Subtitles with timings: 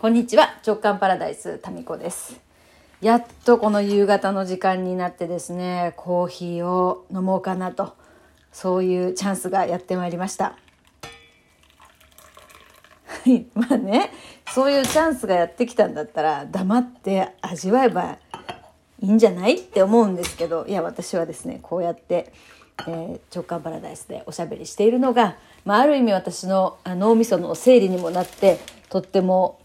[0.00, 0.60] こんにちは。
[0.64, 2.40] 直感パラダイスタミコです。
[3.00, 7.96] やっとこの夕方の時間になってですねコーヒーを飲もうかなと
[8.52, 10.56] そういうチャンスがやってまいりました。
[13.54, 14.12] まあね
[14.54, 18.18] そういうチャンスがやってきたんだったら黙って味わえば
[19.00, 22.32] いいんじゃないって思うんですけどいや私はですねこうやって、
[22.86, 29.58] えー、直感パラダイスでおしゃべりしているのが、まあ、ある意味私の脳みその整理にもなってとっても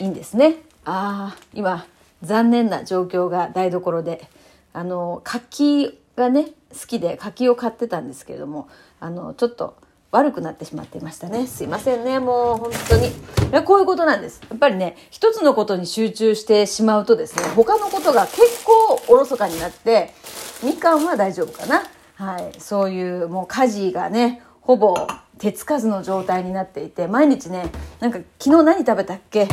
[0.00, 0.56] いいんですね。
[0.84, 1.86] ああ今
[2.22, 4.28] 残念な状況が台所で。
[4.72, 8.68] あの柿がね好きで柿を買ってたんですけれども
[9.00, 9.76] あのちょっと
[10.12, 11.48] 悪くなってしまっていましたね。
[11.48, 13.64] すいませんねもう本当に。
[13.64, 14.40] こういうことなんです。
[14.48, 20.14] やっぱりね一つのことに集中してしまうとですね他のことが結構おろそかになって
[20.62, 21.82] みかんは大丈夫かな。
[22.14, 22.52] はい。
[22.60, 24.94] そういうもう家事がねほぼ
[25.40, 29.44] 手つかずの状態になっていて毎日ねなんか昨日何食べたっけ？
[29.44, 29.48] 一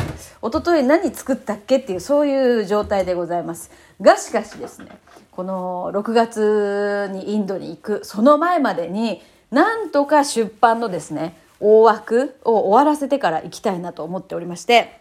[0.52, 3.70] 昨日何作ったっけっていうそういう状態でございます。
[4.00, 4.88] がしかしですね
[5.32, 15.00] この6月にインドに行くその前までになんとか出版のですね大枠を終わらせてから行きたいなと思っておりまして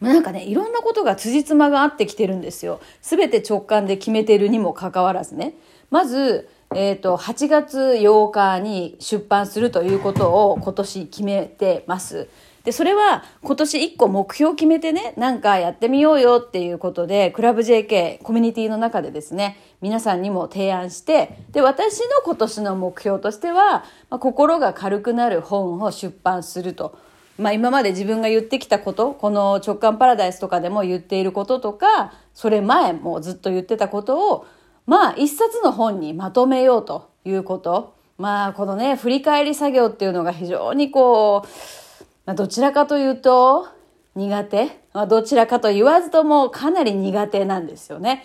[0.00, 2.80] なんかねいろんなことが辻褄が合ってきてるんですよ。
[3.02, 5.54] 全て直感で決めてるにもかかわらずね。
[5.90, 12.28] まずえっ、ー、と、8月8日に出版するということを今年決めてます。
[12.64, 26.98] で、それは今年1個目標を決めてね、なんかやってみようよっていうことで、クラブ JK コミュニティの中でですね、皆さんにも提案して、で、私の今年の目標としては、まあ、心が軽くなる本を出版すると。
[27.38, 34.46] まあ今まで自分が言ってきたこと、この直感パラダイスとかでも言っていることとか、それ前もずっと言ってたことを、
[34.88, 37.94] まあ一冊の本にまとめようということ。
[38.16, 43.68] まあこのね、振り返り作業っていうのが非常にこう、まあ、どちらかというと
[44.16, 44.80] 苦手。
[44.94, 48.24] まあ、どちらかと言わずともかなり苦手なんですよね。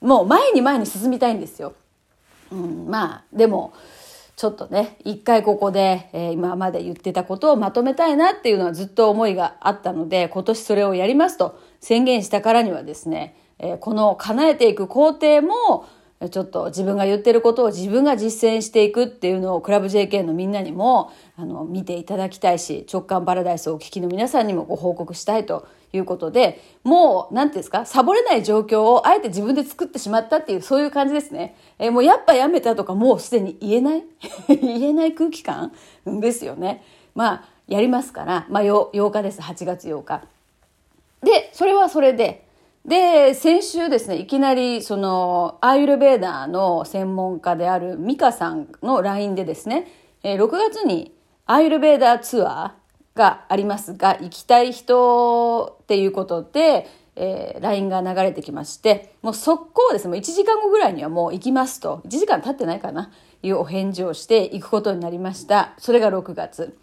[0.00, 1.74] もう前に前に進みたいんですよ。
[2.52, 3.74] うん、まあでも、
[4.36, 15.86] ちょっとね、一回ここで、えー、今まで言ってたことをまとめたいなっていうのはずっと思いがあったので、今年それをやりますと宣言したからにはですね、えー、この叶えていく工程も、
[16.30, 31.56] ちょっと自分が言ってることを自分が実践していくっていうのをクラブ JK のみんなにもあの見ていただきたいし直感パラダイスをお聞きの皆さんにもご報告したいということでもう何ていうんですかサボれない状況をあえて自分で作ってしまったっていうそういう感じですね。
[31.78, 34.04] えー、もうやっぱやめたとかもうすでに言えない？
[34.48, 35.72] 言えない空気感？
[36.06, 36.82] ですよね。
[37.14, 40.22] まあやりますから、まあ、8日です8月8日。
[41.22, 42.43] でそれはそれで
[42.86, 49.86] で、先週ですね、いきなり、その、アーユルベーダーの専門家であるミカさんの LINE でですね、
[50.22, 51.14] え6月に
[51.46, 56.86] アーユルベーダーツアーがありますが、行きたい人っていうことで、
[57.16, 63.10] えー、LINE が流れてきまして、もう速攻ですね、1時間後ぐらいにはもう行きますと、1時間経ってないかな、
[63.42, 65.72] いうお返事をして行くことになりました。
[65.78, 66.76] それが6月。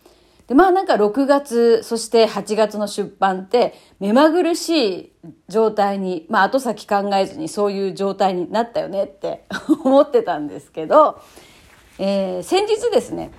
[0.47, 5.11] で、まあなんか6月、そして8月の出版って目まぐるしい
[5.47, 9.45] 状態に、まあ後先考えずにそういう状態になったよねって
[9.83, 11.19] 思ってたんですけど、
[11.99, 13.31] えー、先日ですね、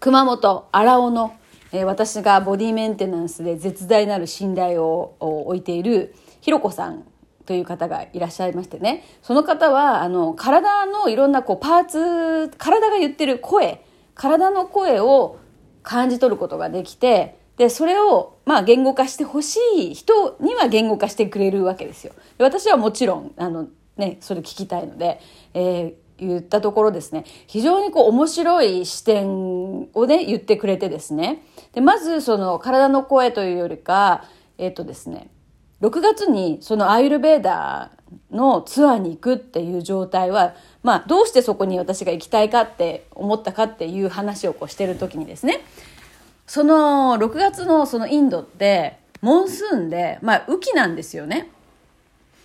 [0.00, 1.32] 熊本荒尾の、
[1.72, 7.04] えー、私がボディメンテナンスで絶大なる信頼を置いているひろこさん
[7.46, 13.84] という方がいらっしゃいましてねその方はあの体のいろんなこうパーツ体が言ってる声
[14.14, 15.38] 体の声を
[15.82, 22.12] 感じ取ることができてでそれをまあ言語化してほしい人には言語化してくれるわけですよ。
[22.38, 25.20] で私はもちろんあの、ね、それ聞きたいので、
[25.54, 31.42] えー、言ったところですね非常にこう面白い視点をね言ってくれてですね
[31.72, 34.24] でまずその体の声というよりか
[34.58, 35.28] えっ、ー、とですね
[35.80, 45.60] 6月にそのアイルベーダーのツアーに行くっていう状態はまあ、どうしてそこに私が行きたいかって思ったかっていう話をこうしてる時にですね
[46.46, 51.48] その6月のそのインドってモンスーンで、まあ、雨季なんですよね。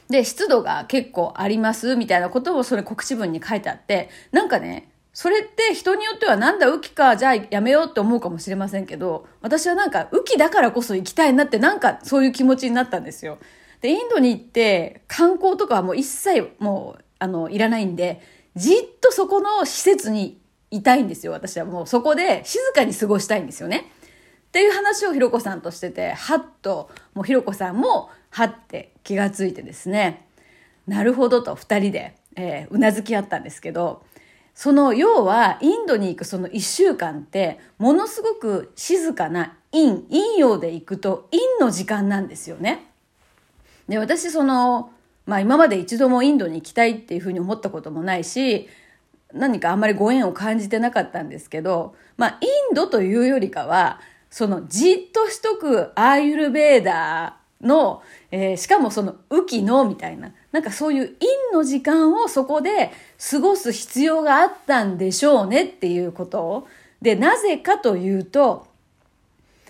[0.09, 13.39] で、湿度が結構ありますみたいなことをそれ告知文に書いてあって、なんかね、それって人によってはなんだ雨季か、じゃあやめようって思うかもしれませんけど、私はなんか雨季だからこそ行きたいなってなんかそういう気持ちになったんですよ。
[13.81, 18.21] で、インドに行って観光とかはもう一切もうあの、いらないんで、
[18.55, 20.39] じっとそこの施設に
[20.71, 21.65] いたいんですよ、私は。
[21.65, 23.91] もうそこで静かに過ごしたいんですよね。
[24.47, 30.27] っていう話をひろこさんとしてて、はっと、もうひろこさんも、はって気がついてですね、
[30.87, 34.03] なるほどと二人で、えー、うなずき合ったんですけど、
[34.57, 42.87] その要はインドに行くその1週間ってものすごく静かな陰陰陽で行くと陰の時間なんですよね。
[43.87, 44.91] で私その
[45.27, 48.67] まあ今まで一度もインドに行きたいっていうふうに思ったこともないし
[49.33, 53.99] 何かあんまりご縁を感じてなかったんですけどまあインドというよりかは
[54.31, 58.01] そのじっとしとくアーユルベーダーの、
[58.31, 62.91] えー、しかもその雨季のみたいななんかそういう陰の時間をそこで
[63.29, 66.67] 過ごす必要があったんでしょうねっていうことを。
[67.01, 68.65] で、なぜかというと、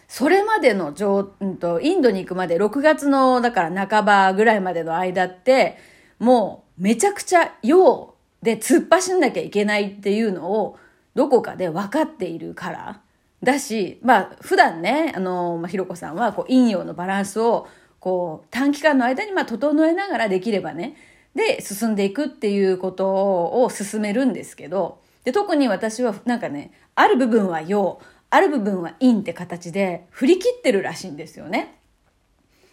[0.07, 0.94] それまでの、
[1.39, 5.77] うんと、インドに行くまで6月の、だから半ばぐらいまでの間って、
[6.19, 10.77] もうめちゃくちゃ陽で突っ走んなきゃいけないっていうのを
[11.15, 13.01] どこかで分かっているから。
[13.44, 17.68] だし、まあ普段ね、あの、まあ、ひろこさんはこう陰陽のバランスを
[18.00, 20.95] こう短期間の間にまあ整えながらできればね、
[21.36, 31.79] で進んでいくっていうことを進めるんですけど、で特に私はなんかね、ある部分は陽、ある部分は陰って形で振り切ってるらしいんですよね。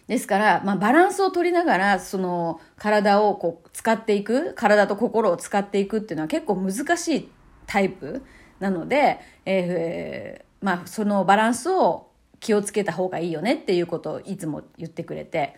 [0.07, 7.29] ですから、まあ、バランスを取りながら、その、体をこう、使っていく、体と心を使っていくっていうのは結構難しい
[7.65, 8.23] タイプ
[8.59, 15.55] なので、えー、まあ、そのバランスを気をつけた方がいいよねっていうことをいつも言ってくれて。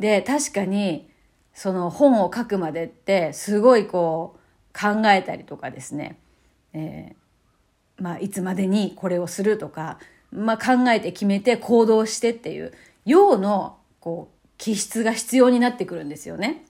[0.00, 1.08] で、確かに、
[1.52, 6.18] その本を書くまでってすごいこう考えたりとかですね、
[6.72, 7.14] えー、
[7.98, 9.98] まあいつまでにこれをするとか、
[10.32, 12.72] まあ考えて決めて行動してっていう
[13.04, 16.64] 用のこう気質が必要になってくるんですよね。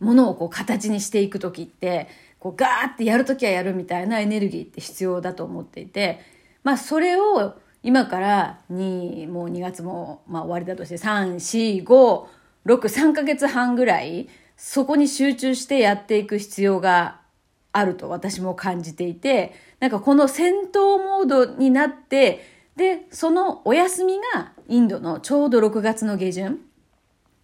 [0.00, 6.20] ものをこう形にしていく時ってこうガーってやる時はやるみたいなエネルギーって必要だと思っていて
[6.64, 12.26] まあそれを今から2もう2月もまあ終わりだとして345
[12.66, 17.20] 6、3ヶ月半ぐらい、そこに集中してやっていく必要が
[17.76, 22.44] あると私も感じていて、なんかこの戦闘モードになって、
[22.76, 26.60] で、そのお休みがインドのちょうど6月の下旬。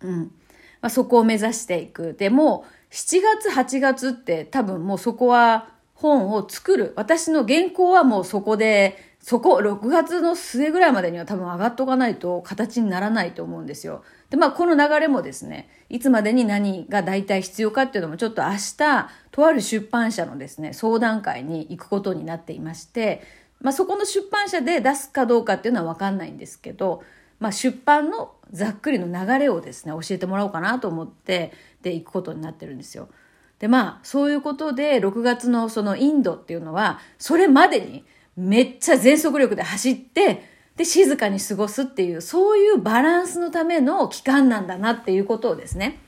[0.00, 0.32] うん。
[0.80, 2.14] まあ、そこを目指していく。
[2.14, 6.92] でも、7月、8月って多分もうそこは本を作る。
[6.96, 14.02] 私の原稿はもうそこで、そこ、6月の末ぐらいまでには多分上がっとかないと形にならないと思うんですよ。
[14.32, 23.22] で、まあ、この流れもですね、いつまでに何が大体必要かっていうのもちょっと明日、とある出版社のですね、相談会に行くことになっていまして、
[23.60, 27.02] まあ、そこの出版社で出すかどうかっていうのはわかんないんですけど、
[27.40, 31.52] まあ、出版のざっくりの流れをですね、教えてもらおうかなと思って、
[31.82, 33.10] で、行くことになってるんですよ。
[33.58, 45.98] で、まあ、そういうことで、6月のそのインドっていうのは、それまでにめっちゃ全速力で走って、で、静かに過ごすっていう、そういうバランスのための期間なんだなっていうことをですね、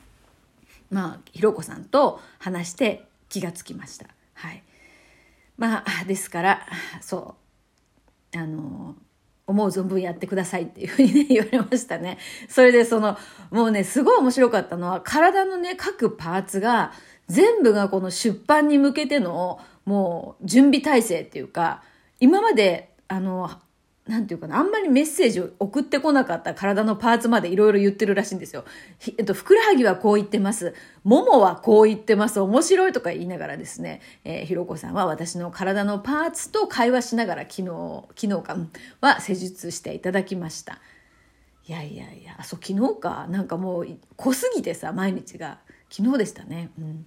[0.90, 4.06] まあ、ひろこさんと話して気がつきました。
[4.34, 4.62] はい。
[5.58, 6.66] まあ、ですから、
[7.00, 7.36] そ
[8.34, 8.96] う、あの、
[9.46, 12.18] 思う存分やってくださいっていうふうにね、 言われましたね。
[12.48, 13.18] それでその、
[13.50, 16.92] もうね、すごい面白かったのは、体のね、各パーツが、
[17.28, 21.82] 全部がこの出版に向けての、もう、準備体制っていうか、
[22.20, 23.50] 今まで、あの、
[24.06, 28.64] なんていうかな、あんまりメッセージを送ってこなかった体のパーツまでいろいろ言ってるらしいんですよ。
[29.16, 30.74] えっと、ふくらはぎはこう言ってます。
[31.04, 32.38] ももはこう言ってます。
[32.38, 38.56] 面白いとか言いながらですね、えー、ひろこさんは私の体のパーツと会話しながら昨日、昨日か
[39.00, 40.80] は施術していただきました。
[41.66, 43.26] いやいやいや、そう、昨日か。
[43.30, 45.58] なんかもう濃すぎてさ、毎日が。
[45.88, 46.70] 昨日でしたね。
[46.78, 47.06] うん。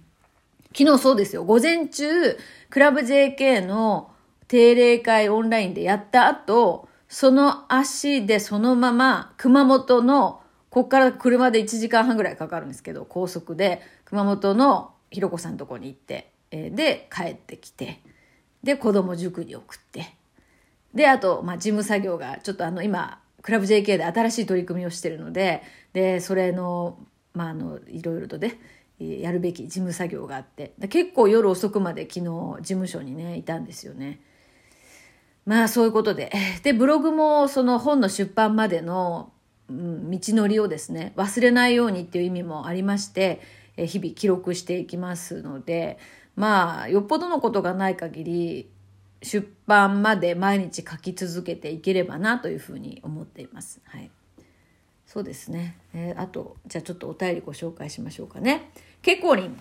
[0.76, 1.44] 昨日そうですよ。
[1.44, 2.36] 午前中、
[2.70, 4.10] クラブ JK の
[4.48, 18.00] 定例会オンラインでやった後、その足でそのまま熊本の、ここから車で1時間半ぐらいかかるんですけど、高速で熊本のひろこさんのとこに行って、えー、で、帰ってきて、
[18.62, 20.14] で、子供塾に送って、
[20.94, 25.62] で、あと、まあ、事務作業が、ちょっとあの、今、クラブ JK で新しい取り組みをしてるので、
[25.92, 26.98] で、それの、
[27.32, 28.58] まあ、あの、いろいろとね、
[28.98, 34.20] やるべき事務作業があって、結構夜遅くまで昨日事務所にね、いたんですよね。
[35.48, 36.30] まあそういうことで。
[36.62, 39.32] で、ブログもその本の出版までの、
[39.70, 43.40] うん、道のりをですね、忘れないようにっていう意味もありまして、
[43.78, 45.98] え日々記録していきますので、
[46.36, 48.70] まあ、よっぽどのことがない限り、
[49.22, 53.80] 出版まで毎日書き続けていければなというふうに思っています。
[53.86, 54.10] はい。
[55.06, 55.78] そうですね。
[55.94, 58.70] えー、あと、じゃあちょっとお便りご紹介しましょうかね。
[59.00, 59.58] けこりん。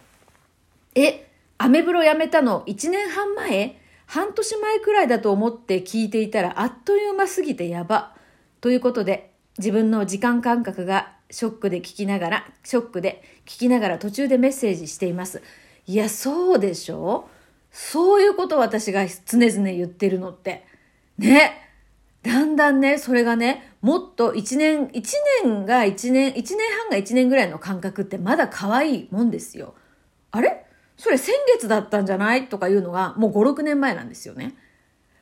[0.95, 3.86] え、アメブロやめたの1年半前？
[4.07, 8.15] 半年前くらいだと思って聞いていたらあっという間すぎてやば。
[8.61, 15.43] ということで、自分の時間感覚がショックで聞きながら、ショックで聞きながら途中でメッセージしています。
[15.85, 17.29] いや、そうでしょ？
[17.71, 20.65] そういうことを私が常々言ってるのって。
[21.17, 21.63] ね。
[22.23, 25.03] だんだんね、それがね、もっと1年、1
[25.43, 29.75] 年が1年、1年半が1年ぐらいの感覚ってまだ可愛いもんですよ。
[30.31, 30.65] あれ？
[30.97, 32.49] それ先月だったんじゃない？
[32.49, 34.55] とかいうのがもう5、6年前なんですよね。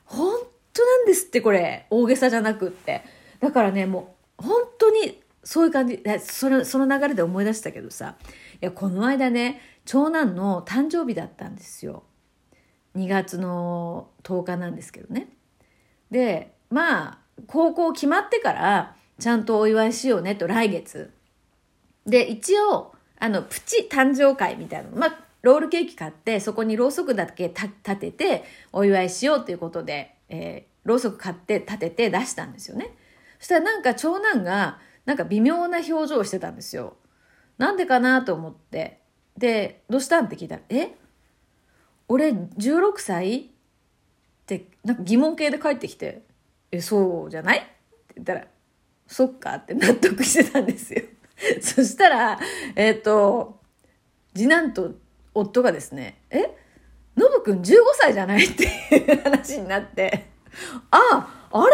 [0.04, 0.34] 本
[0.72, 1.86] 当なんですってこれ。
[1.90, 3.04] 大げさじゃなくって。
[3.40, 6.02] だからね、もう本当にそういう感じ。
[6.20, 8.16] その、その流れで思い出したけどさ。
[8.54, 12.04] いや、この間ね、長男の誕生日だったんですよ。
[12.96, 15.28] 2月の10日なんですけどね。
[16.10, 21.12] で、まあ、高校決まってから、ちゃんとお祝いしようねと、来月。
[22.06, 24.90] で、一応、あの、プチ誕生会みたいな。
[24.94, 32.94] まあ、ロールケーキ買って、そこにろうそくだけ立てて、お祝いしようということで、えー、ろうそく買って立てて出したんですよね。
[33.38, 36.96] そしたらなんか長男が、なんか微妙な表情をしてたんですよ。
[37.58, 39.00] なんでかなと思って。
[39.38, 40.90] で、どうしたんって聞いたら、え？
[42.08, 43.42] 俺16歳っ
[44.46, 46.22] てなんか疑問系で帰ってきて、
[46.72, 47.58] え、そうじゃない？
[47.58, 47.66] って
[48.16, 48.46] 言ったら、
[49.06, 51.02] そっかって納得してたんですよ。
[51.60, 52.40] そしたら、
[52.74, 53.60] えっ、ー、と、
[54.34, 54.94] 次男と
[55.38, 56.50] 夫がですね、え？
[57.16, 58.44] ノブくん15歳じゃない？
[58.44, 60.26] っていう話になって、
[60.90, 61.72] あ、あれ？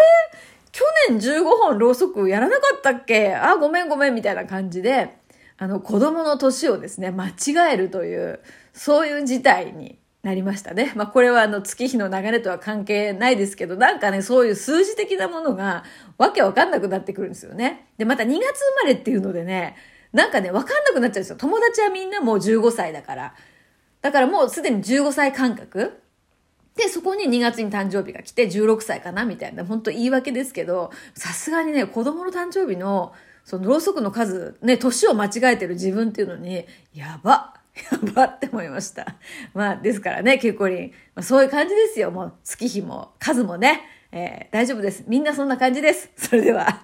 [0.70, 3.34] 去年15本ろうそくやらなかったっけ？
[3.34, 5.16] あ、ごめんごめんみたいな感じで、
[5.58, 8.40] あの子供の年をですね、間違えるという、
[8.72, 10.92] そういう事態になりましたね。
[10.94, 15.84] まあこれはあの月日の流れとは関係ないですけど、なんかね、そういう数字的なものが
[16.16, 17.88] わけわかんなくなってくるんですよね。
[17.98, 19.76] で、また2月生まれっていうのでね、
[20.12, 21.36] なんかね、わかんなくなっちゃうんですよ。
[21.36, 23.34] 友達はみんなもう15歳だから。
[24.02, 26.02] だからもうすでに15歳感覚。
[26.76, 33.12] で、そこに2月に誕生日が来て16歳かなみたいな、本当言い訳ですけど、さすがにね、子供の誕生日の、
[33.44, 39.16] そのろうそくの数、ね、年を間違えてる自分っていうのに、やばやばって思いました。
[39.54, 42.10] まあ、ですからね、結構に、まあ、そういう感じですよ。
[42.10, 45.04] もう、月日も数もね、えー、大丈夫です。
[45.06, 46.10] みんなそんな感じです。
[46.16, 46.82] それでは。